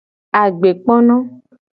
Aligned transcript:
Agbekpono. 0.41 1.15